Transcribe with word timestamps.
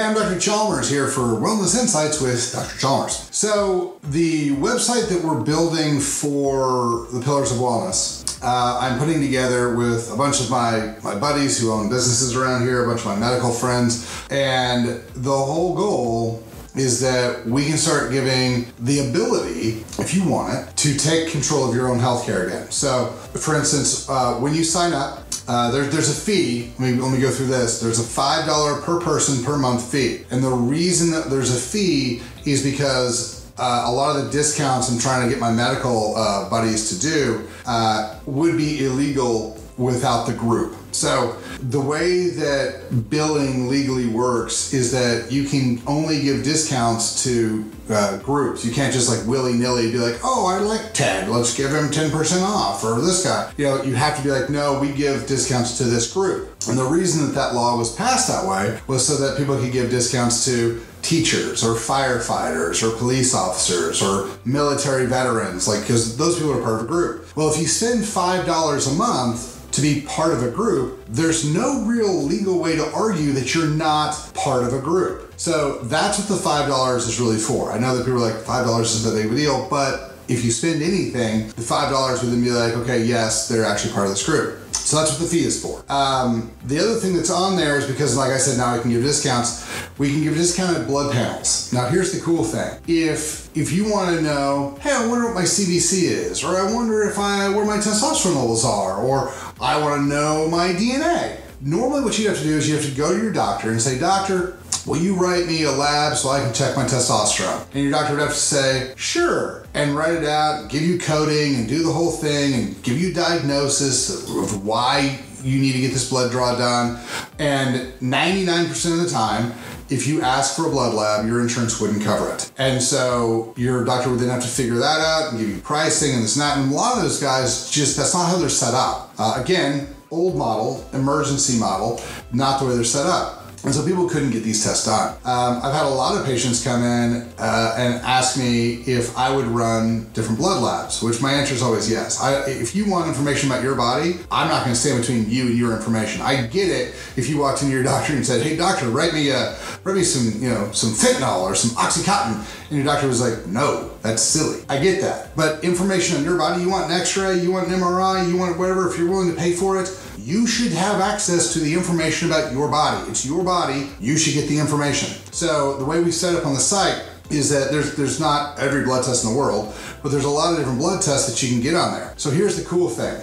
Hey, 0.00 0.06
I'm 0.06 0.14
Dr. 0.14 0.40
Chalmers 0.40 0.88
here 0.88 1.08
for 1.08 1.20
Wellness 1.20 1.78
Insights 1.78 2.22
with 2.22 2.52
Dr. 2.54 2.78
Chalmers. 2.78 3.28
So, 3.36 3.98
the 4.02 4.52
website 4.52 5.10
that 5.10 5.22
we're 5.22 5.42
building 5.42 6.00
for 6.00 7.06
the 7.12 7.20
Pillars 7.20 7.52
of 7.52 7.58
Wellness, 7.58 8.42
uh, 8.42 8.78
I'm 8.80 8.98
putting 8.98 9.20
together 9.20 9.76
with 9.76 10.10
a 10.10 10.16
bunch 10.16 10.40
of 10.40 10.48
my, 10.48 10.94
my 11.04 11.18
buddies 11.18 11.60
who 11.60 11.70
own 11.70 11.90
businesses 11.90 12.34
around 12.34 12.62
here, 12.62 12.82
a 12.82 12.88
bunch 12.88 13.00
of 13.00 13.08
my 13.08 13.16
medical 13.16 13.52
friends, 13.52 14.10
and 14.30 15.02
the 15.16 15.36
whole 15.36 15.74
goal 15.74 16.42
is 16.74 17.00
that 17.00 17.44
we 17.46 17.66
can 17.66 17.76
start 17.76 18.12
giving 18.12 18.66
the 18.78 19.08
ability, 19.08 19.84
if 19.98 20.14
you 20.14 20.28
want 20.28 20.54
it, 20.54 20.76
to 20.76 20.96
take 20.96 21.30
control 21.30 21.68
of 21.68 21.74
your 21.74 21.88
own 21.88 21.98
healthcare 21.98 22.46
again. 22.46 22.70
So, 22.70 23.06
for 23.34 23.56
instance, 23.56 24.08
uh, 24.08 24.34
when 24.34 24.54
you 24.54 24.64
sign 24.64 24.92
up, 24.92 25.24
uh, 25.48 25.70
there, 25.72 25.82
there's 25.84 26.10
a 26.10 26.20
fee. 26.20 26.72
Let 26.78 26.94
me, 26.94 27.00
let 27.00 27.12
me 27.12 27.20
go 27.20 27.30
through 27.30 27.48
this. 27.48 27.80
There's 27.80 27.98
a 27.98 28.20
$5 28.20 28.82
per 28.84 29.00
person 29.00 29.44
per 29.44 29.58
month 29.58 29.90
fee. 29.90 30.24
And 30.30 30.44
the 30.44 30.50
reason 30.50 31.10
that 31.10 31.28
there's 31.28 31.54
a 31.54 31.58
fee 31.58 32.22
is 32.44 32.62
because 32.62 33.50
uh, 33.58 33.84
a 33.86 33.92
lot 33.92 34.16
of 34.16 34.24
the 34.24 34.30
discounts 34.30 34.90
I'm 34.90 34.98
trying 34.98 35.24
to 35.24 35.28
get 35.28 35.40
my 35.40 35.52
medical 35.52 36.14
uh, 36.16 36.48
buddies 36.48 36.88
to 36.90 37.00
do 37.00 37.48
uh, 37.66 38.16
would 38.26 38.56
be 38.56 38.84
illegal 38.84 39.59
without 39.80 40.26
the 40.26 40.34
group. 40.34 40.76
So 40.92 41.36
the 41.62 41.80
way 41.80 42.28
that 42.30 43.08
billing 43.08 43.68
legally 43.68 44.06
works 44.06 44.74
is 44.74 44.92
that 44.92 45.32
you 45.32 45.44
can 45.44 45.80
only 45.86 46.20
give 46.20 46.42
discounts 46.42 47.24
to 47.24 47.70
uh, 47.88 48.18
groups. 48.18 48.64
You 48.64 48.72
can't 48.72 48.92
just 48.92 49.08
like 49.08 49.26
willy 49.26 49.54
nilly 49.54 49.90
be 49.90 49.98
like, 49.98 50.20
oh, 50.22 50.46
I 50.46 50.58
like 50.58 50.92
Ted, 50.92 51.28
let's 51.28 51.56
give 51.56 51.70
him 51.70 51.86
10% 51.86 52.42
off, 52.42 52.84
or 52.84 53.00
this 53.00 53.24
guy. 53.24 53.52
You 53.56 53.66
know, 53.66 53.82
you 53.82 53.94
have 53.94 54.16
to 54.18 54.22
be 54.22 54.30
like, 54.30 54.50
no, 54.50 54.78
we 54.78 54.92
give 54.92 55.26
discounts 55.26 55.78
to 55.78 55.84
this 55.84 56.12
group. 56.12 56.50
And 56.68 56.76
the 56.76 56.84
reason 56.84 57.26
that 57.26 57.34
that 57.34 57.54
law 57.54 57.76
was 57.78 57.94
passed 57.94 58.28
that 58.28 58.46
way 58.46 58.78
was 58.86 59.06
so 59.06 59.16
that 59.16 59.38
people 59.38 59.58
could 59.58 59.72
give 59.72 59.90
discounts 59.90 60.44
to 60.44 60.82
teachers 61.02 61.64
or 61.64 61.74
firefighters 61.74 62.82
or 62.82 62.96
police 62.98 63.34
officers 63.34 64.02
or 64.02 64.28
military 64.44 65.06
veterans, 65.06 65.66
like, 65.66 65.80
because 65.80 66.16
those 66.16 66.36
people 66.36 66.52
are 66.52 66.62
part 66.62 66.80
of 66.80 66.84
a 66.84 66.88
group. 66.88 67.34
Well, 67.36 67.50
if 67.50 67.58
you 67.58 67.66
spend 67.66 68.04
$5 68.04 68.92
a 68.92 68.94
month, 68.94 69.59
to 69.72 69.80
be 69.80 70.02
part 70.02 70.32
of 70.32 70.42
a 70.42 70.50
group, 70.50 71.04
there's 71.08 71.44
no 71.44 71.82
real 71.84 72.22
legal 72.22 72.58
way 72.58 72.76
to 72.76 72.92
argue 72.92 73.32
that 73.32 73.54
you're 73.54 73.68
not 73.68 74.30
part 74.34 74.64
of 74.64 74.72
a 74.72 74.80
group. 74.80 75.32
So 75.36 75.78
that's 75.84 76.18
what 76.18 76.28
the 76.28 76.34
$5 76.34 76.96
is 76.96 77.20
really 77.20 77.38
for. 77.38 77.72
I 77.72 77.78
know 77.78 77.96
that 77.96 78.04
people 78.04 78.22
are 78.24 78.30
like, 78.30 78.44
$5 78.44 78.80
isn't 78.82 79.12
a 79.12 79.22
big 79.22 79.30
deal, 79.34 79.66
but 79.70 80.14
if 80.28 80.44
you 80.44 80.50
spend 80.50 80.82
anything, 80.82 81.48
the 81.48 81.62
$5 81.62 82.22
would 82.22 82.30
then 82.30 82.42
be 82.42 82.50
like, 82.50 82.74
okay, 82.74 83.02
yes, 83.02 83.48
they're 83.48 83.64
actually 83.64 83.92
part 83.92 84.06
of 84.06 84.12
this 84.12 84.24
group. 84.24 84.58
So 84.90 84.96
that's 84.96 85.12
what 85.12 85.20
the 85.20 85.26
fee 85.26 85.44
is 85.44 85.62
for. 85.62 85.84
Um, 85.88 86.50
the 86.64 86.80
other 86.80 86.96
thing 86.96 87.14
that's 87.14 87.30
on 87.30 87.54
there 87.54 87.78
is 87.78 87.86
because, 87.86 88.16
like 88.16 88.32
I 88.32 88.38
said, 88.38 88.58
now 88.58 88.74
we 88.74 88.82
can 88.82 88.90
give 88.90 89.04
discounts. 89.04 89.64
We 89.98 90.10
can 90.10 90.24
give 90.24 90.34
discounted 90.34 90.88
blood 90.88 91.12
panels. 91.12 91.72
Now, 91.72 91.86
here's 91.86 92.10
the 92.10 92.20
cool 92.20 92.42
thing: 92.42 92.76
if 92.88 93.56
if 93.56 93.70
you 93.70 93.88
want 93.88 94.16
to 94.16 94.20
know, 94.20 94.76
hey, 94.80 94.90
I 94.90 95.06
wonder 95.06 95.26
what 95.26 95.36
my 95.36 95.44
CBC 95.44 96.10
is, 96.10 96.42
or 96.42 96.56
I 96.56 96.74
wonder 96.74 97.08
if 97.08 97.20
I 97.20 97.50
where 97.50 97.64
my 97.64 97.76
testosterone 97.76 98.34
levels 98.34 98.64
are, 98.64 99.00
or 99.00 99.32
I 99.60 99.80
want 99.80 100.00
to 100.00 100.02
know 100.08 100.48
my 100.48 100.70
DNA. 100.70 101.38
Normally, 101.60 102.02
what 102.02 102.18
you 102.18 102.26
have 102.26 102.38
to 102.38 102.42
do 102.42 102.56
is 102.56 102.68
you 102.68 102.74
have 102.74 102.84
to 102.84 102.90
go 102.90 103.16
to 103.16 103.22
your 103.22 103.32
doctor 103.32 103.70
and 103.70 103.80
say, 103.80 103.96
Doctor, 103.96 104.58
will 104.86 104.98
you 104.98 105.14
write 105.14 105.46
me 105.46 105.62
a 105.64 105.70
lab 105.70 106.16
so 106.16 106.30
I 106.30 106.40
can 106.40 106.52
check 106.52 106.76
my 106.76 106.84
testosterone? 106.84 107.64
And 107.72 107.82
your 107.82 107.92
doctor 107.92 108.14
would 108.14 108.20
have 108.20 108.30
to 108.30 108.34
say, 108.34 108.92
sure, 108.96 109.66
and 109.74 109.96
write 109.96 110.14
it 110.14 110.24
out, 110.24 110.68
give 110.68 110.82
you 110.82 110.98
coding 110.98 111.56
and 111.56 111.68
do 111.68 111.82
the 111.82 111.92
whole 111.92 112.10
thing 112.10 112.54
and 112.54 112.82
give 112.82 113.00
you 113.00 113.12
diagnosis 113.12 114.28
of 114.28 114.64
why 114.64 115.20
you 115.42 115.60
need 115.60 115.72
to 115.72 115.80
get 115.80 115.92
this 115.92 116.10
blood 116.10 116.30
draw 116.30 116.56
done. 116.56 117.02
And 117.38 117.92
99% 118.00 118.92
of 118.92 119.04
the 119.04 119.10
time, 119.10 119.52
if 119.88 120.06
you 120.06 120.22
ask 120.22 120.54
for 120.54 120.66
a 120.66 120.70
blood 120.70 120.94
lab, 120.94 121.26
your 121.26 121.40
insurance 121.40 121.80
wouldn't 121.80 122.02
cover 122.04 122.32
it. 122.32 122.52
And 122.58 122.82
so 122.82 123.54
your 123.56 123.84
doctor 123.84 124.10
would 124.10 124.20
then 124.20 124.28
have 124.28 124.42
to 124.42 124.48
figure 124.48 124.76
that 124.76 125.00
out 125.00 125.30
and 125.30 125.38
give 125.38 125.48
you 125.48 125.60
pricing 125.60 126.14
and 126.14 126.22
this 126.22 126.36
and 126.36 126.42
that. 126.42 126.58
And 126.58 126.70
a 126.70 126.74
lot 126.74 126.96
of 126.96 127.02
those 127.02 127.20
guys 127.20 127.70
just, 127.70 127.96
that's 127.96 128.14
not 128.14 128.30
how 128.30 128.36
they're 128.36 128.48
set 128.48 128.74
up. 128.74 129.14
Uh, 129.18 129.40
again, 129.42 129.88
old 130.10 130.36
model, 130.36 130.84
emergency 130.92 131.58
model, 131.58 132.00
not 132.32 132.60
the 132.60 132.66
way 132.66 132.74
they're 132.74 132.84
set 132.84 133.06
up. 133.06 133.39
And 133.62 133.74
so 133.74 133.84
people 133.84 134.08
couldn't 134.08 134.30
get 134.30 134.42
these 134.42 134.64
tests 134.64 134.86
done. 134.86 135.16
Um, 135.24 135.60
I've 135.62 135.74
had 135.74 135.84
a 135.84 135.90
lot 135.90 136.18
of 136.18 136.24
patients 136.24 136.64
come 136.64 136.82
in 136.82 137.28
uh, 137.38 137.74
and 137.76 137.94
ask 138.02 138.38
me 138.38 138.82
if 138.86 139.16
I 139.18 139.34
would 139.34 139.44
run 139.46 140.10
different 140.14 140.38
blood 140.38 140.62
labs, 140.62 141.02
which 141.02 141.20
my 141.20 141.32
answer 141.32 141.52
is 141.52 141.62
always 141.62 141.90
yes. 141.90 142.22
I, 142.22 142.48
if 142.48 142.74
you 142.74 142.90
want 142.90 143.08
information 143.08 143.50
about 143.50 143.62
your 143.62 143.74
body, 143.74 144.14
I'm 144.30 144.48
not 144.48 144.64
going 144.64 144.74
to 144.74 144.80
stand 144.80 145.00
between 145.00 145.28
you 145.28 145.48
and 145.48 145.58
your 145.58 145.76
information. 145.76 146.22
I 146.22 146.46
get 146.46 146.70
it 146.70 146.94
if 147.16 147.28
you 147.28 147.38
walked 147.38 147.62
into 147.62 147.74
your 147.74 147.82
doctor 147.92 148.14
and 148.14 148.26
said, 148.26 148.42
"Hey, 148.42 148.56
doctor, 148.56 148.88
write 148.88 149.12
me 149.12 149.28
a, 149.28 149.58
write 149.84 149.96
me 149.96 150.04
some, 150.04 150.42
you 150.42 150.48
know, 150.48 150.72
some 150.72 150.90
fentanyl 150.90 151.42
or 151.42 151.54
some 151.54 151.70
oxycontin," 151.76 152.42
and 152.70 152.78
your 152.78 152.84
doctor 152.84 153.08
was 153.08 153.20
like, 153.20 153.46
"No, 153.46 153.90
that's 154.00 154.22
silly." 154.22 154.64
I 154.70 154.82
get 154.82 155.02
that, 155.02 155.36
but 155.36 155.62
information 155.62 156.16
on 156.16 156.24
your 156.24 156.38
body, 156.38 156.62
you 156.62 156.70
want 156.70 156.90
an 156.90 156.98
X-ray, 156.98 157.40
you 157.40 157.52
want 157.52 157.68
an 157.68 157.78
MRI, 157.78 158.26
you 158.26 158.38
want 158.38 158.58
whatever. 158.58 158.88
If 158.90 158.98
you're 158.98 159.10
willing 159.10 159.30
to 159.30 159.36
pay 159.36 159.52
for 159.52 159.80
it, 159.80 159.88
you 160.24 160.46
should 160.46 160.72
have 160.72 161.00
access 161.00 161.52
to 161.54 161.58
the 161.58 161.72
information 161.72 162.30
about 162.30 162.52
your 162.52 162.68
body. 162.68 163.10
It's 163.10 163.24
your 163.24 163.44
body, 163.44 163.90
you 164.00 164.16
should 164.16 164.34
get 164.34 164.48
the 164.48 164.58
information. 164.58 165.08
So 165.32 165.76
the 165.76 165.84
way 165.84 166.02
we 166.02 166.10
set 166.10 166.34
up 166.34 166.46
on 166.46 166.54
the 166.54 166.60
site 166.60 167.02
is 167.30 167.48
that 167.50 167.70
there's 167.70 167.96
there's 167.96 168.18
not 168.20 168.58
every 168.58 168.84
blood 168.84 169.04
test 169.04 169.24
in 169.24 169.30
the 169.30 169.36
world, 169.36 169.74
but 170.02 170.10
there's 170.10 170.24
a 170.24 170.30
lot 170.30 170.52
of 170.52 170.58
different 170.58 170.78
blood 170.78 171.02
tests 171.02 171.28
that 171.28 171.42
you 171.42 171.52
can 171.52 171.62
get 171.62 171.74
on 171.74 171.92
there. 171.94 172.12
So 172.16 172.30
here's 172.30 172.56
the 172.56 172.64
cool 172.64 172.88
thing. 172.88 173.14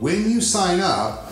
When 0.00 0.30
you 0.30 0.40
sign 0.40 0.80
up, 0.80 1.30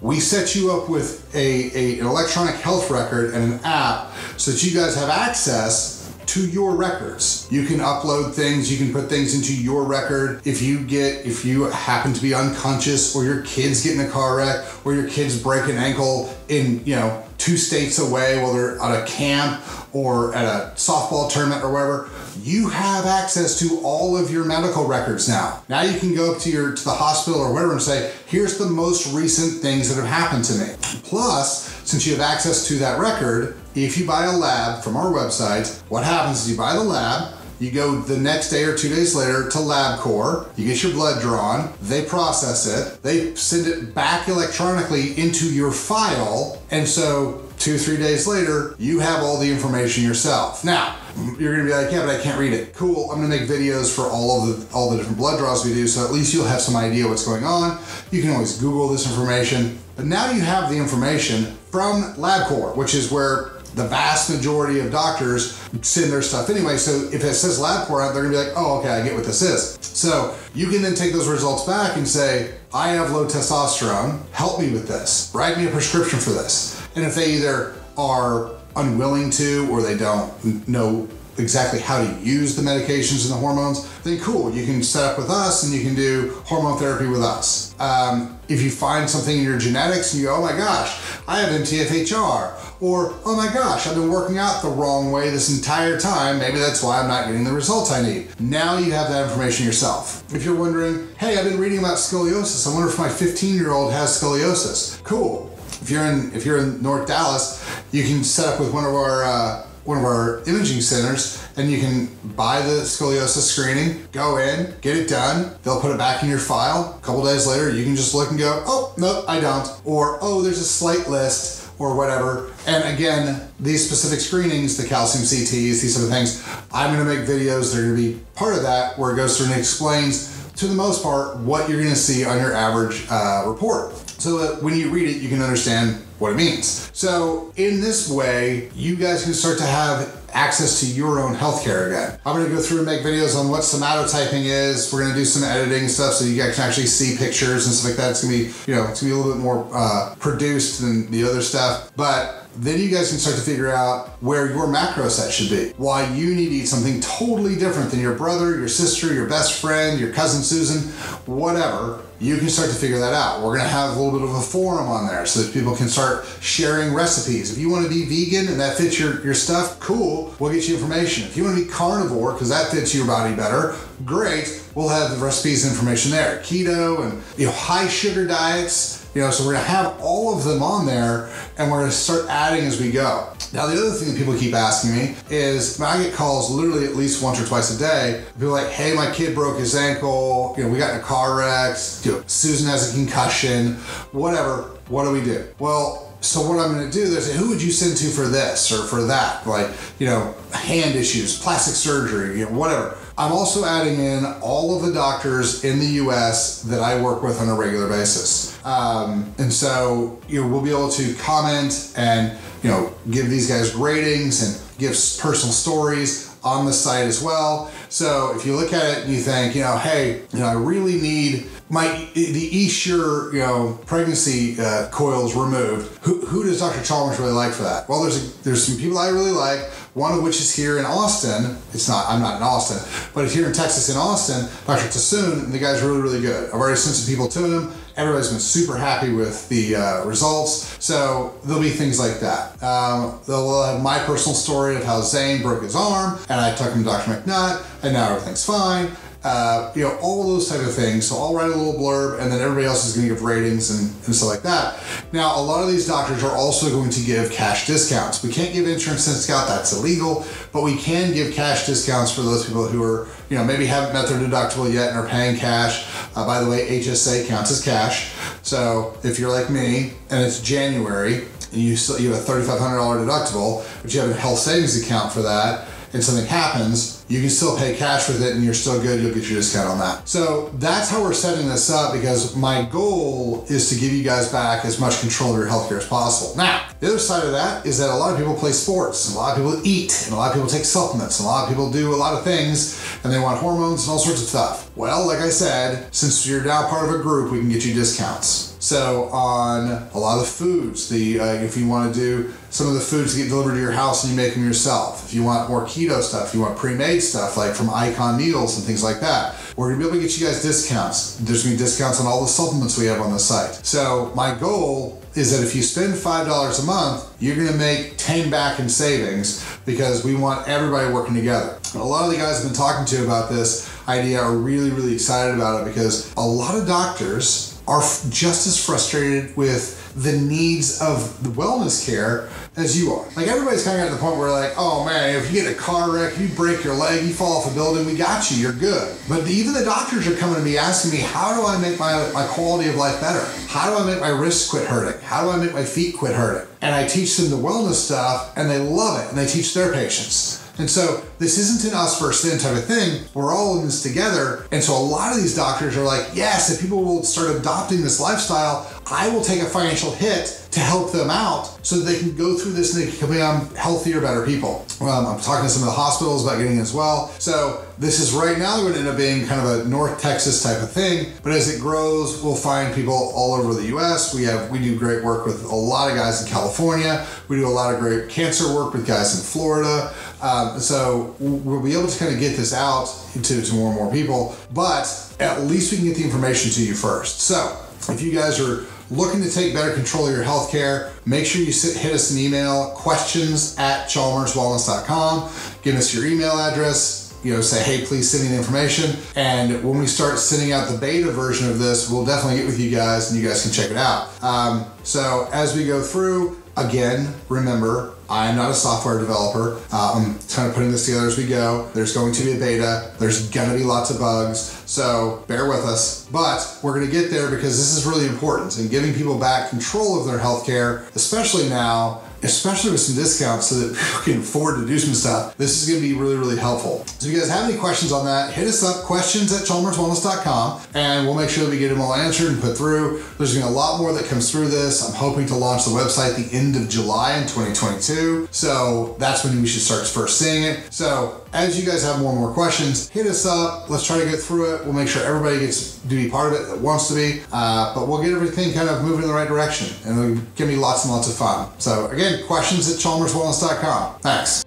we 0.00 0.20
set 0.20 0.54
you 0.54 0.72
up 0.72 0.88
with 0.88 1.34
a, 1.34 1.76
a, 1.76 2.00
an 2.00 2.06
electronic 2.06 2.54
health 2.56 2.90
record 2.90 3.34
and 3.34 3.54
an 3.54 3.60
app 3.64 4.12
so 4.36 4.50
that 4.50 4.62
you 4.62 4.78
guys 4.78 4.94
have 4.96 5.08
access 5.08 5.99
to 6.30 6.48
your 6.48 6.76
records. 6.76 7.48
You 7.50 7.66
can 7.66 7.78
upload 7.78 8.34
things, 8.34 8.70
you 8.70 8.78
can 8.78 8.92
put 8.92 9.08
things 9.08 9.34
into 9.34 9.52
your 9.52 9.82
record. 9.82 10.46
If 10.46 10.62
you 10.62 10.78
get, 10.78 11.26
if 11.26 11.44
you 11.44 11.64
happen 11.64 12.12
to 12.12 12.22
be 12.22 12.34
unconscious 12.34 13.16
or 13.16 13.24
your 13.24 13.42
kids 13.42 13.82
get 13.82 13.94
in 13.94 14.00
a 14.00 14.08
car 14.08 14.36
wreck 14.36 14.64
or 14.86 14.94
your 14.94 15.08
kids 15.08 15.42
break 15.42 15.68
an 15.68 15.76
ankle 15.76 16.32
in, 16.48 16.84
you 16.84 16.94
know, 16.94 17.24
two 17.38 17.56
states 17.56 17.98
away 17.98 18.40
while 18.40 18.52
they're 18.52 18.80
at 18.80 19.02
a 19.02 19.06
camp 19.10 19.60
or 19.92 20.32
at 20.34 20.44
a 20.44 20.72
softball 20.76 21.28
tournament 21.28 21.64
or 21.64 21.72
wherever, 21.72 22.08
you 22.42 22.68
have 22.68 23.06
access 23.06 23.58
to 23.58 23.80
all 23.82 24.16
of 24.16 24.30
your 24.30 24.44
medical 24.44 24.86
records 24.86 25.28
now. 25.28 25.64
Now 25.68 25.82
you 25.82 25.98
can 25.98 26.14
go 26.14 26.32
up 26.34 26.40
to 26.42 26.50
your 26.50 26.74
to 26.76 26.84
the 26.84 26.90
hospital 26.90 27.40
or 27.40 27.52
whatever 27.52 27.72
and 27.72 27.82
say, 27.82 28.12
here's 28.26 28.56
the 28.56 28.66
most 28.66 29.12
recent 29.12 29.60
things 29.60 29.88
that 29.88 30.00
have 30.00 30.08
happened 30.10 30.44
to 30.44 30.54
me. 30.54 30.66
Plus, 31.02 31.79
since 31.90 32.06
you 32.06 32.12
have 32.12 32.22
access 32.22 32.68
to 32.68 32.74
that 32.76 33.00
record, 33.00 33.56
if 33.74 33.98
you 33.98 34.06
buy 34.06 34.26
a 34.26 34.32
lab 34.32 34.84
from 34.84 34.96
our 34.96 35.12
website, 35.12 35.82
what 35.88 36.04
happens 36.04 36.42
is 36.42 36.52
you 36.52 36.56
buy 36.56 36.72
the 36.72 36.84
lab, 36.84 37.34
you 37.58 37.72
go 37.72 37.96
the 37.96 38.16
next 38.16 38.48
day 38.48 38.62
or 38.62 38.76
two 38.76 38.88
days 38.88 39.16
later 39.16 39.48
to 39.48 39.58
LabCorp, 39.58 40.56
you 40.56 40.68
get 40.68 40.84
your 40.84 40.92
blood 40.92 41.20
drawn, 41.20 41.72
they 41.82 42.04
process 42.04 42.68
it, 42.68 43.02
they 43.02 43.34
send 43.34 43.66
it 43.66 43.92
back 43.92 44.28
electronically 44.28 45.18
into 45.18 45.52
your 45.52 45.72
file, 45.72 46.62
and 46.70 46.86
so 46.86 47.42
two, 47.60 47.76
three 47.76 47.98
days 47.98 48.26
later, 48.26 48.74
you 48.78 48.98
have 49.00 49.22
all 49.22 49.38
the 49.38 49.50
information 49.50 50.02
yourself. 50.02 50.64
Now, 50.64 50.96
you're 51.38 51.52
gonna 51.52 51.68
be 51.68 51.74
like, 51.74 51.92
yeah, 51.92 52.06
but 52.06 52.18
I 52.18 52.20
can't 52.20 52.38
read 52.38 52.54
it. 52.54 52.74
Cool, 52.74 53.10
I'm 53.10 53.20
gonna 53.20 53.28
make 53.28 53.48
videos 53.48 53.94
for 53.94 54.02
all 54.02 54.42
of 54.42 54.68
the 54.68 54.74
all 54.74 54.90
the 54.90 54.96
different 54.96 55.18
blood 55.18 55.38
draws 55.38 55.64
we 55.64 55.74
do, 55.74 55.86
so 55.86 56.04
at 56.04 56.10
least 56.10 56.32
you'll 56.34 56.46
have 56.46 56.60
some 56.60 56.74
idea 56.74 57.06
what's 57.06 57.24
going 57.24 57.44
on. 57.44 57.78
You 58.10 58.22
can 58.22 58.32
always 58.32 58.58
Google 58.58 58.88
this 58.88 59.06
information. 59.06 59.78
But 59.94 60.06
now 60.06 60.30
you 60.30 60.40
have 60.40 60.70
the 60.70 60.78
information 60.78 61.56
from 61.70 62.14
LabCorp, 62.14 62.76
which 62.76 62.94
is 62.94 63.12
where 63.12 63.50
the 63.74 63.86
vast 63.86 64.30
majority 64.30 64.80
of 64.80 64.90
doctors 64.90 65.52
send 65.82 66.12
their 66.12 66.22
stuff 66.22 66.50
anyway. 66.50 66.76
So 66.76 67.08
if 67.12 67.22
it 67.24 67.34
says 67.34 67.60
LabCorp, 67.60 68.12
they're 68.12 68.22
gonna 68.22 68.34
be 68.34 68.42
like, 68.44 68.52
oh, 68.56 68.78
okay, 68.80 68.90
I 68.90 69.02
get 69.04 69.14
what 69.14 69.24
this 69.24 69.42
is. 69.42 69.78
So 69.80 70.34
you 70.54 70.68
can 70.68 70.82
then 70.82 70.94
take 70.94 71.12
those 71.12 71.28
results 71.28 71.64
back 71.64 71.96
and 71.96 72.06
say, 72.06 72.54
I 72.72 72.90
have 72.90 73.10
low 73.10 73.26
testosterone, 73.26 74.20
help 74.32 74.60
me 74.60 74.70
with 74.70 74.88
this, 74.88 75.30
write 75.34 75.58
me 75.58 75.66
a 75.66 75.70
prescription 75.70 76.18
for 76.18 76.30
this. 76.30 76.80
And 76.96 77.04
if 77.04 77.14
they 77.14 77.32
either 77.32 77.74
are 77.96 78.52
unwilling 78.76 79.30
to 79.30 79.68
or 79.70 79.82
they 79.82 79.96
don't 79.96 80.68
know 80.68 81.08
exactly 81.40 81.80
how 81.80 81.98
to 81.98 82.20
use 82.20 82.56
the 82.56 82.62
medications 82.62 83.24
and 83.24 83.32
the 83.32 83.40
hormones, 83.40 83.88
then 84.02 84.20
cool, 84.20 84.50
you 84.52 84.64
can 84.64 84.82
set 84.82 85.04
up 85.04 85.18
with 85.18 85.30
us 85.30 85.64
and 85.64 85.72
you 85.72 85.82
can 85.82 85.94
do 85.94 86.40
hormone 86.44 86.78
therapy 86.78 87.06
with 87.06 87.22
us. 87.22 87.74
Um, 87.80 88.38
if 88.48 88.62
you 88.62 88.70
find 88.70 89.08
something 89.08 89.38
in 89.38 89.44
your 89.44 89.58
genetics 89.58 90.12
and 90.12 90.22
you 90.22 90.28
go, 90.28 90.36
oh 90.36 90.42
my 90.42 90.56
gosh, 90.56 91.00
I 91.26 91.40
have 91.40 91.50
MTHFR, 91.60 92.82
or 92.82 93.14
oh 93.24 93.36
my 93.36 93.52
gosh, 93.52 93.86
I've 93.86 93.94
been 93.94 94.10
working 94.10 94.38
out 94.38 94.62
the 94.62 94.68
wrong 94.68 95.12
way 95.12 95.30
this 95.30 95.56
entire 95.56 95.98
time, 95.98 96.38
maybe 96.38 96.58
that's 96.58 96.82
why 96.82 97.00
I'm 97.00 97.08
not 97.08 97.26
getting 97.26 97.44
the 97.44 97.52
results 97.52 97.92
I 97.92 98.02
need. 98.02 98.28
Now 98.40 98.78
you 98.78 98.92
have 98.92 99.08
that 99.10 99.28
information 99.28 99.66
yourself. 99.66 100.24
If 100.34 100.44
you're 100.44 100.56
wondering, 100.56 101.08
hey, 101.18 101.38
I've 101.38 101.44
been 101.44 101.60
reading 101.60 101.78
about 101.78 101.98
scoliosis, 101.98 102.66
I 102.68 102.74
wonder 102.74 102.88
if 102.88 102.98
my 102.98 103.08
15 103.08 103.54
year 103.54 103.70
old 103.70 103.92
has 103.92 104.20
scoliosis. 104.20 105.02
Cool. 105.04 105.50
If 105.82 105.90
you're 105.90 106.04
in 106.04 106.30
if 106.34 106.44
you're 106.44 106.58
in 106.58 106.82
North 106.82 107.08
Dallas, 107.08 107.64
you 107.90 108.02
can 108.04 108.22
set 108.22 108.46
up 108.46 108.60
with 108.60 108.72
one 108.72 108.84
of 108.84 108.94
our 108.94 109.24
uh, 109.24 109.66
one 109.84 109.98
of 109.98 110.04
our 110.04 110.42
imaging 110.46 110.80
centers 110.80 111.46
and 111.56 111.70
you 111.70 111.78
can 111.78 112.06
buy 112.36 112.60
the 112.60 112.82
scoliosis 112.82 113.42
screening, 113.42 114.06
go 114.12 114.38
in, 114.38 114.74
get 114.80 114.96
it 114.96 115.08
done. 115.08 115.56
They'll 115.62 115.80
put 115.80 115.92
it 115.92 115.98
back 115.98 116.22
in 116.22 116.28
your 116.28 116.38
file. 116.38 116.96
A 116.98 117.04
couple 117.04 117.24
days 117.24 117.46
later, 117.46 117.70
you 117.70 117.84
can 117.84 117.96
just 117.96 118.14
look 118.14 118.30
and 118.30 118.38
go, 118.38 118.62
oh, 118.66 118.94
no, 118.96 119.24
I 119.26 119.40
don't. 119.40 119.68
Or, 119.84 120.18
oh, 120.22 120.42
there's 120.42 120.58
a 120.58 120.64
slight 120.64 121.08
list 121.08 121.70
or 121.78 121.96
whatever. 121.96 122.52
And 122.66 122.84
again, 122.94 123.48
these 123.58 123.84
specific 123.84 124.20
screenings, 124.20 124.76
the 124.76 124.86
calcium 124.86 125.24
CTs, 125.24 125.80
these 125.82 125.94
sort 125.94 126.04
of 126.06 126.12
things, 126.12 126.46
I'm 126.72 126.94
going 126.94 127.06
to 127.06 127.14
make 127.14 127.26
videos 127.26 127.72
that 127.72 127.80
are 127.80 127.84
going 127.84 127.96
to 127.96 128.12
be 128.14 128.20
part 128.34 128.54
of 128.54 128.62
that 128.62 128.98
where 128.98 129.12
it 129.12 129.16
goes 129.16 129.38
through 129.38 129.46
and 129.46 129.58
explains 129.58 130.50
to 130.52 130.66
the 130.66 130.74
most 130.74 131.02
part 131.02 131.38
what 131.38 131.68
you're 131.68 131.78
going 131.78 131.90
to 131.90 131.96
see 131.96 132.24
on 132.24 132.38
your 132.38 132.52
average 132.52 133.06
uh, 133.10 133.44
report 133.46 133.96
so 134.20 134.36
that 134.38 134.62
when 134.62 134.76
you 134.76 134.90
read 134.90 135.08
it, 135.08 135.22
you 135.22 135.30
can 135.30 135.40
understand 135.40 136.04
what 136.20 136.32
it 136.32 136.36
means. 136.36 136.90
So, 136.92 137.52
in 137.56 137.80
this 137.80 138.10
way, 138.10 138.70
you 138.74 138.94
guys 138.96 139.24
can 139.24 139.32
start 139.32 139.58
to 139.58 139.66
have 139.66 140.20
access 140.32 140.80
to 140.80 140.86
your 140.86 141.18
own 141.18 141.34
healthcare 141.34 141.88
again. 141.88 142.18
I'm 142.24 142.36
going 142.36 142.48
to 142.48 142.54
go 142.54 142.60
through 142.60 142.78
and 142.78 142.86
make 142.86 143.00
videos 143.00 143.36
on 143.36 143.48
what 143.48 143.62
somatotyping 143.62 144.44
is. 144.44 144.92
We're 144.92 145.00
going 145.00 145.12
to 145.12 145.18
do 145.18 145.24
some 145.24 145.48
editing 145.48 145.88
stuff 145.88 146.14
so 146.14 146.24
you 146.24 146.40
guys 146.40 146.56
can 146.56 146.68
actually 146.68 146.86
see 146.86 147.16
pictures 147.16 147.66
and 147.66 147.74
stuff 147.74 147.90
like 147.90 147.96
that. 147.98 148.10
It's 148.10 148.22
going 148.22 148.36
to 148.36 148.44
be, 148.44 148.70
you 148.70 148.76
know, 148.76 148.88
it's 148.88 149.02
going 149.02 149.04
to 149.04 149.04
be 149.06 149.12
a 149.12 149.16
little 149.16 149.32
bit 149.32 149.42
more 149.42 149.68
uh, 149.72 150.14
produced 150.18 150.80
than 150.80 151.10
the 151.10 151.24
other 151.24 151.42
stuff. 151.42 151.90
But 151.96 152.46
then 152.56 152.80
you 152.80 152.90
guys 152.90 153.10
can 153.10 153.18
start 153.18 153.36
to 153.36 153.42
figure 153.42 153.70
out 153.70 154.08
where 154.22 154.50
your 154.50 154.66
macro 154.66 155.08
set 155.08 155.32
should 155.32 155.50
be. 155.50 155.72
Why 155.76 156.12
you 156.12 156.34
need 156.34 156.50
to 156.50 156.54
eat 156.56 156.66
something 156.66 157.00
totally 157.00 157.56
different 157.56 157.90
than 157.90 158.00
your 158.00 158.14
brother, 158.14 158.58
your 158.58 158.68
sister, 158.68 159.12
your 159.12 159.28
best 159.28 159.60
friend, 159.60 159.98
your 159.98 160.12
cousin 160.12 160.42
Susan, 160.42 160.90
whatever. 161.26 162.02
You 162.20 162.36
can 162.36 162.50
start 162.50 162.68
to 162.68 162.76
figure 162.76 162.98
that 162.98 163.14
out. 163.14 163.42
We're 163.42 163.56
gonna 163.56 163.70
have 163.70 163.96
a 163.96 163.98
little 163.98 164.18
bit 164.18 164.28
of 164.28 164.34
a 164.34 164.42
forum 164.42 164.88
on 164.88 165.06
there 165.06 165.24
so 165.24 165.40
that 165.40 165.54
people 165.54 165.74
can 165.74 165.88
start 165.88 166.26
sharing 166.42 166.92
recipes. 166.92 167.50
If 167.50 167.56
you 167.56 167.70
wanna 167.70 167.88
be 167.88 168.04
vegan 168.04 168.48
and 168.48 168.60
that 168.60 168.76
fits 168.76 169.00
your, 169.00 169.24
your 169.24 169.32
stuff, 169.32 169.80
cool, 169.80 170.34
we'll 170.38 170.52
get 170.52 170.68
you 170.68 170.74
information. 170.74 171.24
If 171.24 171.34
you 171.34 171.44
wanna 171.44 171.56
be 171.56 171.64
carnivore, 171.64 172.34
because 172.34 172.50
that 172.50 172.70
fits 172.70 172.94
your 172.94 173.06
body 173.06 173.34
better, 173.34 173.74
great, 174.04 174.62
we'll 174.74 174.90
have 174.90 175.12
the 175.12 175.16
recipes 175.16 175.64
and 175.64 175.72
information 175.72 176.10
there. 176.10 176.40
Keto 176.40 177.10
and 177.10 177.22
you 177.38 177.46
know 177.46 177.52
high 177.52 177.88
sugar 177.88 178.26
diets, 178.26 179.08
you 179.14 179.22
know, 179.22 179.30
so 179.30 179.46
we're 179.46 179.54
gonna 179.54 179.64
have 179.64 179.98
all 180.00 180.36
of 180.36 180.44
them 180.44 180.62
on 180.62 180.84
there 180.84 181.32
and 181.56 181.70
we're 181.70 181.80
gonna 181.80 181.90
start 181.90 182.26
adding 182.28 182.66
as 182.66 182.78
we 182.78 182.90
go. 182.90 183.32
Now, 183.52 183.66
the 183.66 183.72
other 183.72 183.90
thing 183.90 184.12
that 184.12 184.16
people 184.16 184.36
keep 184.36 184.54
asking 184.54 184.94
me 184.94 185.16
is 185.28 185.80
I 185.80 186.00
get 186.00 186.14
calls 186.14 186.50
literally 186.50 186.86
at 186.86 186.94
least 186.94 187.20
once 187.20 187.40
or 187.40 187.46
twice 187.46 187.74
a 187.74 187.78
day. 187.78 188.24
People 188.34 188.50
like, 188.50 188.68
hey, 188.68 188.94
my 188.94 189.10
kid 189.10 189.34
broke 189.34 189.58
his 189.58 189.74
ankle, 189.74 190.54
you 190.56 190.62
know, 190.62 190.70
we 190.70 190.78
got 190.78 190.94
in 190.94 191.00
a 191.00 191.02
car 191.02 191.36
wreck, 191.36 191.76
you 192.10 192.16
know, 192.16 192.24
Susan 192.26 192.68
has 192.68 192.92
a 192.92 192.96
concussion, 192.96 193.74
whatever. 194.12 194.62
What 194.88 195.04
do 195.04 195.12
we 195.12 195.22
do? 195.22 195.46
Well, 195.58 196.12
so 196.20 196.40
what 196.40 196.58
I'm 196.58 196.74
going 196.74 196.90
to 196.90 196.92
do 196.92 197.02
is 197.02 197.34
who 197.34 197.48
would 197.48 197.62
you 197.62 197.70
send 197.70 197.96
to 197.98 198.08
for 198.08 198.28
this 198.28 198.72
or 198.72 198.84
for 198.86 199.04
that? 199.04 199.46
Like, 199.46 199.70
you 199.98 200.06
know, 200.06 200.34
hand 200.52 200.96
issues, 200.96 201.38
plastic 201.38 201.74
surgery, 201.74 202.40
you 202.40 202.46
know, 202.46 202.52
whatever. 202.52 202.98
I'm 203.16 203.32
also 203.32 203.64
adding 203.64 204.00
in 204.00 204.24
all 204.42 204.76
of 204.76 204.86
the 204.86 204.92
doctors 204.92 205.64
in 205.64 205.78
the 205.78 205.86
US 206.04 206.62
that 206.62 206.80
I 206.80 207.00
work 207.00 207.22
with 207.22 207.40
on 207.40 207.48
a 207.48 207.54
regular 207.54 207.88
basis. 207.88 208.58
Um, 208.66 209.32
and 209.38 209.52
so, 209.52 210.20
you 210.28 210.42
know, 210.42 210.48
we'll 210.48 210.62
be 210.62 210.70
able 210.70 210.90
to 210.90 211.14
comment 211.14 211.92
and, 211.96 212.36
you 212.62 212.70
know, 212.70 212.92
give 213.10 213.30
these 213.30 213.48
guys 213.48 213.74
ratings 213.74 214.42
and 214.42 214.78
give 214.78 214.92
personal 215.20 215.52
stories 215.52 216.29
on 216.42 216.66
the 216.66 216.72
site 216.72 217.06
as 217.06 217.22
well. 217.22 217.70
So 217.88 218.34
if 218.36 218.46
you 218.46 218.56
look 218.56 218.72
at 218.72 218.98
it 218.98 219.04
and 219.04 219.12
you 219.12 219.20
think, 219.20 219.54
you 219.54 219.62
know, 219.62 219.76
hey, 219.76 220.22
you 220.32 220.38
know, 220.38 220.46
I 220.46 220.54
really 220.54 221.00
need 221.00 221.46
my 221.68 222.08
the 222.14 222.66
Essure, 222.66 223.32
you 223.32 223.40
know, 223.40 223.78
pregnancy 223.86 224.60
uh, 224.60 224.88
coils 224.90 225.36
removed. 225.36 225.96
Who, 226.02 226.24
who 226.26 226.42
does 226.42 226.60
Dr. 226.60 226.82
Chalmers 226.82 227.18
really 227.18 227.32
like 227.32 227.52
for 227.52 227.62
that? 227.62 227.88
Well, 227.88 228.02
there's 228.02 228.16
a, 228.16 228.42
there's 228.42 228.66
some 228.66 228.76
people 228.76 228.98
I 228.98 229.08
really 229.08 229.30
like. 229.30 229.60
One 229.94 230.16
of 230.16 230.22
which 230.22 230.40
is 230.40 230.54
here 230.54 230.78
in 230.78 230.84
Austin. 230.84 231.58
It's 231.72 231.88
not. 231.88 232.08
I'm 232.08 232.20
not 232.20 232.36
in 232.36 232.42
Austin, 232.42 232.78
but 233.12 233.30
here 233.30 233.46
in 233.48 233.52
Texas 233.52 233.88
in 233.88 233.96
Austin. 233.96 234.48
Dr. 234.66 234.86
Tassoon, 234.86 235.44
and 235.44 235.52
the 235.52 235.58
guy's 235.58 235.82
really 235.82 236.00
really 236.00 236.20
good. 236.20 236.48
I've 236.48 236.54
already 236.54 236.76
sent 236.76 236.94
some 236.94 237.12
people 237.12 237.28
to 237.28 237.44
him. 237.44 237.72
Everybody's 237.96 238.30
been 238.30 238.38
super 238.38 238.76
happy 238.76 239.12
with 239.12 239.48
the 239.48 239.76
uh, 239.76 240.04
results. 240.04 240.76
So 240.82 241.34
there'll 241.44 241.60
be 241.60 241.70
things 241.70 241.98
like 241.98 242.20
that. 242.20 242.62
Um, 242.62 243.20
they'll 243.26 243.64
have 243.64 243.82
my 243.82 243.98
personal 243.98 244.34
story 244.34 244.76
of 244.76 244.84
how 244.84 245.00
Zane 245.00 245.42
broke 245.42 245.64
his 245.64 245.74
arm, 245.74 246.18
and 246.28 246.40
I 246.40 246.54
took 246.54 246.72
him 246.72 246.78
to 246.78 246.84
Dr. 246.84 247.10
McNutt, 247.10 247.66
and 247.82 247.92
now 247.92 248.10
everything's 248.14 248.44
fine 248.44 248.96
uh, 249.22 249.70
you 249.74 249.82
know, 249.82 249.98
all 250.00 250.24
those 250.24 250.48
type 250.48 250.60
of 250.60 250.74
things. 250.74 251.06
So 251.06 251.16
I'll 251.16 251.34
write 251.34 251.50
a 251.50 251.54
little 251.54 251.74
blurb 251.74 252.20
and 252.20 252.32
then 252.32 252.40
everybody 252.40 252.66
else 252.66 252.86
is 252.86 252.96
going 252.96 253.08
to 253.08 253.14
give 253.14 253.22
ratings 253.22 253.70
and, 253.70 253.90
and 254.06 254.14
stuff 254.14 254.30
like 254.30 254.42
that. 254.42 254.82
Now, 255.12 255.38
a 255.38 255.42
lot 255.42 255.62
of 255.62 255.70
these 255.70 255.86
doctors 255.86 256.24
are 256.24 256.34
also 256.34 256.70
going 256.70 256.90
to 256.90 257.00
give 257.02 257.30
cash 257.30 257.66
discounts. 257.66 258.22
We 258.22 258.32
can't 258.32 258.52
give 258.54 258.66
insurance 258.66 259.04
discount, 259.04 259.46
that's 259.46 259.72
illegal, 259.72 260.24
but 260.52 260.62
we 260.62 260.76
can 260.76 261.12
give 261.12 261.34
cash 261.34 261.66
discounts 261.66 262.14
for 262.14 262.22
those 262.22 262.46
people 262.46 262.66
who 262.66 262.82
are, 262.82 263.08
you 263.28 263.36
know, 263.36 263.44
maybe 263.44 263.66
haven't 263.66 263.92
met 263.92 264.08
their 264.08 264.18
deductible 264.18 264.72
yet 264.72 264.90
and 264.90 264.98
are 264.98 265.08
paying 265.08 265.36
cash. 265.36 265.86
Uh, 266.16 266.26
by 266.26 266.42
the 266.42 266.48
way, 266.48 266.80
HSA 266.80 267.28
counts 267.28 267.50
as 267.50 267.62
cash. 267.62 268.14
So 268.42 268.96
if 269.04 269.18
you're 269.18 269.30
like 269.30 269.50
me 269.50 269.92
and 270.08 270.24
it's 270.24 270.40
January, 270.40 271.26
and 271.52 271.60
you 271.60 271.76
still 271.76 271.98
you 272.00 272.12
have 272.12 272.22
a 272.22 272.32
$3,500 272.32 273.06
deductible, 273.06 273.66
but 273.82 273.92
you 273.92 274.00
have 274.00 274.10
a 274.10 274.14
health 274.14 274.38
savings 274.38 274.82
account 274.82 275.12
for 275.12 275.22
that, 275.22 275.68
and 275.92 276.02
something 276.02 276.26
happens, 276.26 276.99
you 277.10 277.20
can 277.20 277.28
still 277.28 277.58
pay 277.58 277.74
cash 277.76 278.06
with 278.06 278.22
it 278.22 278.36
and 278.36 278.44
you're 278.44 278.54
still 278.54 278.80
good, 278.80 279.02
you'll 279.02 279.12
get 279.12 279.28
your 279.28 279.40
discount 279.40 279.68
on 279.68 279.78
that. 279.80 280.08
So 280.08 280.48
that's 280.54 280.88
how 280.88 281.02
we're 281.02 281.12
setting 281.12 281.48
this 281.48 281.68
up 281.68 281.92
because 281.92 282.36
my 282.36 282.62
goal 282.62 283.44
is 283.48 283.68
to 283.70 283.74
give 283.74 283.92
you 283.92 284.04
guys 284.04 284.30
back 284.30 284.64
as 284.64 284.78
much 284.78 285.00
control 285.00 285.32
of 285.32 285.38
your 285.38 285.48
healthcare 285.48 285.78
as 285.78 285.88
possible. 285.88 286.36
Now, 286.36 286.68
the 286.78 286.86
other 286.86 287.00
side 287.00 287.24
of 287.24 287.32
that 287.32 287.66
is 287.66 287.78
that 287.78 287.90
a 287.90 287.96
lot 287.96 288.12
of 288.12 288.18
people 288.18 288.34
play 288.34 288.52
sports, 288.52 289.08
and 289.08 289.16
a 289.16 289.18
lot 289.18 289.32
of 289.32 289.38
people 289.38 289.60
eat, 289.66 290.04
and 290.04 290.14
a 290.14 290.16
lot 290.16 290.28
of 290.28 290.34
people 290.34 290.48
take 290.48 290.64
supplements, 290.64 291.18
and 291.18 291.26
a 291.26 291.28
lot 291.28 291.42
of 291.42 291.48
people 291.50 291.70
do 291.70 291.92
a 291.92 291.96
lot 291.96 292.14
of 292.14 292.22
things, 292.22 292.80
and 293.02 293.12
they 293.12 293.18
want 293.18 293.38
hormones 293.38 293.82
and 293.82 293.90
all 293.90 293.98
sorts 293.98 294.22
of 294.22 294.28
stuff. 294.28 294.70
Well, 294.76 295.06
like 295.06 295.18
I 295.18 295.30
said, 295.30 295.92
since 295.92 296.26
you're 296.26 296.44
now 296.44 296.68
part 296.68 296.88
of 296.88 296.94
a 296.98 297.02
group, 297.02 297.32
we 297.32 297.40
can 297.40 297.48
get 297.48 297.66
you 297.66 297.74
discounts. 297.74 298.49
So 298.60 299.04
on 299.04 299.88
a 299.94 299.98
lot 299.98 300.20
of 300.20 300.28
foods, 300.28 300.90
the 300.90 301.18
uh, 301.18 301.24
if 301.42 301.56
you 301.56 301.66
want 301.66 301.94
to 301.94 301.98
do 301.98 302.32
some 302.50 302.68
of 302.68 302.74
the 302.74 302.80
foods 302.80 303.14
to 303.14 303.22
get 303.22 303.30
delivered 303.30 303.54
to 303.54 303.60
your 303.60 303.72
house 303.72 304.04
and 304.04 304.12
you 304.12 304.16
make 304.16 304.34
them 304.34 304.44
yourself. 304.44 305.06
If 305.06 305.14
you 305.14 305.22
want 305.22 305.48
more 305.48 305.64
keto 305.64 306.02
stuff, 306.02 306.34
you 306.34 306.42
want 306.42 306.58
pre-made 306.58 307.00
stuff 307.00 307.38
like 307.38 307.54
from 307.54 307.70
Icon 307.70 308.18
Meals 308.18 308.58
and 308.58 308.66
things 308.66 308.84
like 308.84 309.00
that. 309.00 309.34
We're 309.56 309.70
gonna 309.70 309.78
be 309.78 309.84
able 309.86 309.96
to 309.96 310.02
get 310.02 310.20
you 310.20 310.26
guys 310.26 310.42
discounts. 310.42 311.16
There's 311.16 311.42
gonna 311.42 311.56
be 311.56 311.58
discounts 311.58 312.00
on 312.00 312.06
all 312.06 312.20
the 312.20 312.28
supplements 312.28 312.76
we 312.76 312.84
have 312.86 313.00
on 313.00 313.12
the 313.12 313.18
site. 313.18 313.64
So 313.64 314.12
my 314.14 314.34
goal 314.38 315.00
is 315.14 315.36
that 315.36 315.44
if 315.44 315.56
you 315.56 315.62
spend 315.62 315.94
five 315.96 316.26
dollars 316.26 316.58
a 316.58 316.66
month, 316.66 317.16
you're 317.18 317.36
gonna 317.36 317.56
make 317.56 317.94
ten 317.96 318.28
back 318.28 318.60
in 318.60 318.68
savings 318.68 319.42
because 319.64 320.04
we 320.04 320.14
want 320.14 320.46
everybody 320.46 320.92
working 320.92 321.14
together. 321.14 321.58
A 321.76 321.78
lot 321.78 322.04
of 322.04 322.10
the 322.10 322.18
guys 322.18 322.40
I've 322.40 322.46
been 322.46 322.54
talking 322.54 322.84
to 322.94 323.04
about 323.04 323.30
this 323.30 323.70
idea 323.88 324.20
are 324.20 324.36
really, 324.36 324.70
really 324.70 324.92
excited 324.92 325.34
about 325.34 325.62
it 325.62 325.72
because 325.72 326.12
a 326.16 326.20
lot 326.20 326.54
of 326.56 326.66
doctors 326.66 327.49
are 327.70 327.80
just 328.10 328.48
as 328.48 328.62
frustrated 328.62 329.36
with 329.36 329.76
the 329.94 330.12
needs 330.12 330.82
of 330.82 331.22
the 331.22 331.28
wellness 331.30 331.86
care 331.86 332.28
as 332.56 332.76
you 332.76 332.92
are. 332.92 333.06
Like 333.14 333.28
everybody's 333.28 333.62
kind 333.62 333.80
of 333.80 333.86
at 333.86 333.92
the 333.92 333.98
point 333.98 334.16
where 334.16 334.28
like, 334.28 334.52
oh 334.56 334.84
man, 334.84 335.14
if 335.14 335.32
you 335.32 335.40
get 335.40 335.52
a 335.52 335.54
car 335.54 335.92
wreck, 335.92 336.18
you 336.18 336.26
break 336.28 336.64
your 336.64 336.74
leg, 336.74 337.06
you 337.06 337.14
fall 337.14 337.38
off 337.38 337.50
a 337.50 337.54
building, 337.54 337.86
we 337.86 337.94
got 337.94 338.28
you, 338.28 338.38
you're 338.38 338.52
good. 338.52 338.96
But 339.08 339.28
even 339.28 339.52
the 339.52 339.64
doctors 339.64 340.08
are 340.08 340.16
coming 340.16 340.34
to 340.34 340.42
me 340.42 340.58
asking 340.58 340.90
me, 340.90 340.98
how 340.98 341.40
do 341.40 341.46
I 341.46 341.58
make 341.58 341.78
my, 341.78 342.10
my 342.12 342.26
quality 342.26 342.68
of 342.68 342.74
life 342.74 343.00
better? 343.00 343.24
How 343.46 343.70
do 343.70 343.82
I 343.82 343.86
make 343.86 344.00
my 344.00 344.08
wrists 344.08 344.50
quit 344.50 344.66
hurting? 344.66 345.00
How 345.02 345.22
do 345.22 345.30
I 345.30 345.36
make 345.36 345.52
my 345.52 345.64
feet 345.64 345.96
quit 345.96 346.14
hurting? 346.14 346.48
And 346.62 346.74
I 346.74 346.88
teach 346.88 347.16
them 347.16 347.30
the 347.30 347.36
wellness 347.36 347.74
stuff 347.74 348.36
and 348.36 348.50
they 348.50 348.58
love 348.58 349.00
it 349.00 349.10
and 349.10 349.16
they 349.16 349.26
teach 349.26 349.54
their 349.54 349.72
patients. 349.72 350.39
And 350.58 350.68
so 350.68 351.02
this 351.18 351.38
isn't 351.38 351.70
an 351.70 351.78
us 351.78 352.00
versus 352.00 352.30
them 352.30 352.38
type 352.38 352.62
of 352.62 352.64
thing. 352.66 353.04
We're 353.14 353.34
all 353.34 353.58
in 353.58 353.64
this 353.64 353.82
together. 353.82 354.46
And 354.52 354.62
so 354.62 354.76
a 354.76 354.82
lot 354.82 355.12
of 355.12 355.18
these 355.20 355.34
doctors 355.34 355.76
are 355.76 355.84
like, 355.84 356.08
yes, 356.14 356.50
if 356.52 356.60
people 356.60 356.82
will 356.82 357.02
start 357.02 357.34
adopting 357.36 357.82
this 357.82 358.00
lifestyle, 358.00 358.70
I 358.90 359.08
will 359.08 359.22
take 359.22 359.40
a 359.40 359.46
financial 359.46 359.92
hit 359.92 360.48
to 360.50 360.58
help 360.58 360.90
them 360.90 361.10
out 361.10 361.64
so 361.64 361.78
that 361.78 361.84
they 361.84 362.00
can 362.00 362.16
go 362.16 362.36
through 362.36 362.52
this 362.52 362.74
and 362.74 362.82
they 362.82 362.96
can 362.96 363.08
become 363.08 363.54
healthier, 363.54 364.00
better 364.00 364.26
people. 364.26 364.66
Um, 364.80 365.06
I'm 365.06 365.20
talking 365.20 365.44
to 365.44 365.48
some 365.48 365.62
of 365.62 365.66
the 365.66 365.80
hospitals 365.80 366.26
about 366.26 366.38
getting 366.38 366.58
as 366.58 366.74
well. 366.74 367.08
So 367.20 367.64
this 367.78 368.00
is 368.00 368.12
right 368.12 368.36
now 368.36 368.60
going 368.62 368.72
to 368.72 368.80
end 368.80 368.88
up 368.88 368.96
being 368.96 369.26
kind 369.28 369.40
of 369.40 369.64
a 369.64 369.68
North 369.68 370.00
Texas 370.00 370.42
type 370.42 370.60
of 370.60 370.72
thing, 370.72 371.12
but 371.22 371.32
as 371.32 371.54
it 371.54 371.60
grows, 371.60 372.20
we'll 372.20 372.34
find 372.34 372.74
people 372.74 373.12
all 373.14 373.34
over 373.34 373.54
the 373.54 373.68
U.S. 373.68 374.12
We 374.12 374.24
have 374.24 374.50
we 374.50 374.58
do 374.58 374.76
great 374.76 375.04
work 375.04 375.24
with 375.24 375.44
a 375.44 375.54
lot 375.54 375.88
of 375.88 375.96
guys 375.96 376.24
in 376.24 376.28
California. 376.28 377.06
We 377.28 377.36
do 377.36 377.46
a 377.46 377.48
lot 377.48 377.72
of 377.72 377.78
great 377.78 378.08
cancer 378.08 378.52
work 378.52 378.72
with 378.72 378.86
guys 378.88 379.16
in 379.16 379.22
Florida. 379.22 379.94
Um, 380.20 380.58
so 380.58 381.14
we'll 381.20 381.62
be 381.62 381.74
able 381.74 381.86
to 381.86 381.98
kind 381.98 382.12
of 382.12 382.18
get 382.18 382.36
this 382.36 382.52
out 382.52 382.86
to, 383.22 383.42
to 383.42 383.54
more 383.54 383.68
and 383.68 383.76
more 383.76 383.92
people, 383.92 384.34
but 384.52 385.16
at 385.20 385.42
least 385.42 385.70
we 385.70 385.78
can 385.78 385.86
get 385.86 385.96
the 385.96 386.04
information 386.04 386.50
to 386.50 386.64
you 386.64 386.74
first. 386.74 387.20
So 387.20 387.56
if 387.88 388.02
you 388.02 388.12
guys 388.12 388.40
are 388.40 388.66
looking 388.90 389.22
to 389.22 389.30
take 389.30 389.54
better 389.54 389.72
control 389.72 390.08
of 390.08 390.14
your 390.14 390.24
healthcare, 390.24 390.90
make 391.06 391.26
sure 391.26 391.40
you 391.40 391.52
sit, 391.52 391.76
hit 391.80 391.92
us 391.92 392.10
an 392.10 392.18
email, 392.18 392.70
questions 392.70 393.56
at 393.58 393.88
chalmerswellness.com. 393.88 395.30
Give 395.62 395.76
us 395.76 395.94
your 395.94 396.06
email 396.06 396.32
address. 396.32 396.98
You 397.22 397.34
know, 397.34 397.42
say, 397.42 397.62
hey, 397.62 397.84
please 397.84 398.08
send 398.10 398.24
me 398.24 398.30
the 398.30 398.36
information. 398.38 398.96
And 399.14 399.62
when 399.62 399.78
we 399.78 399.86
start 399.86 400.18
sending 400.18 400.52
out 400.52 400.70
the 400.70 400.78
beta 400.78 401.10
version 401.10 401.50
of 401.50 401.58
this, 401.58 401.90
we'll 401.90 402.06
definitely 402.06 402.38
get 402.38 402.46
with 402.46 402.58
you 402.58 402.70
guys 402.70 403.10
and 403.10 403.20
you 403.20 403.28
guys 403.28 403.42
can 403.42 403.52
check 403.52 403.70
it 403.70 403.76
out. 403.76 404.08
Um, 404.22 404.64
so 404.84 405.28
as 405.32 405.54
we 405.54 405.66
go 405.66 405.82
through, 405.82 406.40
again, 406.56 407.12
remember, 407.28 407.94
I 408.08 408.28
am 408.28 408.36
not 408.36 408.50
a 408.50 408.54
software 408.54 408.98
developer. 408.98 409.60
Uh, 409.70 409.92
I'm 409.96 410.18
kind 410.28 410.48
of 410.48 410.54
putting 410.54 410.72
this 410.72 410.86
together 410.86 411.06
as 411.06 411.16
we 411.16 411.26
go. 411.26 411.70
There's 411.74 411.94
going 411.94 412.12
to 412.14 412.24
be 412.24 412.32
a 412.32 412.38
beta. 412.38 412.90
There's 412.98 413.28
going 413.30 413.50
to 413.50 413.56
be 413.56 413.64
lots 413.64 413.90
of 413.90 413.98
bugs. 413.98 414.59
So 414.70 415.24
bear 415.26 415.48
with 415.48 415.64
us. 415.64 416.06
But 416.12 416.60
we're 416.62 416.74
going 416.74 416.86
to 416.86 416.92
get 416.92 417.10
there 417.10 417.28
because 417.28 417.58
this 417.58 417.76
is 417.76 417.84
really 417.84 418.06
important 418.06 418.56
and 418.56 418.70
giving 418.70 418.94
people 418.94 419.18
back 419.18 419.50
control 419.50 419.98
of 419.98 420.06
their 420.06 420.18
healthcare, 420.20 420.86
especially 420.94 421.48
now 421.48 422.02
especially 422.22 422.70
with 422.70 422.80
some 422.80 422.96
discounts 422.96 423.46
so 423.46 423.56
that 423.56 423.76
people 423.78 424.00
can 424.00 424.20
afford 424.20 424.60
to 424.60 424.66
do 424.66 424.78
some 424.78 424.94
stuff. 424.94 425.36
This 425.36 425.62
is 425.62 425.68
going 425.68 425.80
to 425.82 425.88
be 425.88 425.94
really, 425.94 426.16
really 426.16 426.36
helpful. 426.36 426.84
So 426.86 427.06
if 427.06 427.14
you 427.14 427.18
guys 427.18 427.30
have 427.30 427.48
any 427.48 427.58
questions 427.58 427.92
on 427.92 428.04
that, 428.04 428.32
hit 428.32 428.46
us 428.46 428.62
up, 428.62 428.84
questions 428.84 429.32
at 429.32 429.46
chalmerswellness.com, 429.46 430.62
and 430.74 431.06
we'll 431.06 431.14
make 431.14 431.30
sure 431.30 431.44
that 431.44 431.50
we 431.50 431.58
get 431.58 431.68
them 431.68 431.80
all 431.80 431.94
answered 431.94 432.28
and 432.28 432.40
put 432.40 432.56
through. 432.56 433.02
There's 433.18 433.34
going 433.34 433.46
to 433.46 433.48
be 433.48 433.54
a 433.54 433.56
lot 433.56 433.78
more 433.78 433.92
that 433.92 434.04
comes 434.06 434.30
through 434.30 434.48
this. 434.48 434.86
I'm 434.86 434.94
hoping 434.94 435.26
to 435.26 435.34
launch 435.34 435.64
the 435.64 435.70
website 435.70 436.16
the 436.16 436.36
end 436.36 436.56
of 436.56 436.68
July 436.68 437.16
in 437.16 437.22
2022. 437.22 438.28
So 438.30 438.96
that's 438.98 439.24
when 439.24 439.40
we 439.40 439.46
should 439.46 439.62
start 439.62 439.86
first 439.86 440.18
seeing 440.18 440.44
it. 440.44 440.72
So 440.72 441.24
as 441.32 441.58
you 441.58 441.68
guys 441.68 441.82
have 441.84 442.00
more 442.00 442.10
and 442.10 442.20
more 442.20 442.32
questions, 442.32 442.88
hit 442.88 443.06
us 443.06 443.24
up. 443.26 443.70
Let's 443.70 443.86
try 443.86 443.98
to 443.98 444.04
get 444.04 444.18
through 444.18 444.59
it. 444.60 444.64
We'll 444.64 444.74
make 444.74 444.88
sure 444.88 445.02
everybody 445.04 445.40
gets 445.40 445.78
to 445.78 445.88
be 445.88 446.08
part 446.08 446.32
of 446.32 446.40
it 446.40 446.46
that 446.48 446.58
wants 446.58 446.88
to 446.88 446.94
be. 446.94 447.22
Uh, 447.32 447.74
but 447.74 447.88
we'll 447.88 448.02
get 448.02 448.12
everything 448.12 448.52
kind 448.52 448.68
of 448.68 448.82
moving 448.84 449.02
in 449.02 449.08
the 449.08 449.14
right 449.14 449.28
direction 449.28 449.68
and 449.84 449.98
it'll 449.98 450.24
give 450.36 450.48
me 450.48 450.56
lots 450.56 450.84
and 450.84 450.92
lots 450.92 451.08
of 451.08 451.14
fun. 451.14 451.48
So 451.58 451.86
again, 451.88 452.26
questions 452.26 452.70
at 452.72 452.78
chalmerswellness.com. 452.78 454.00
Thanks. 454.00 454.44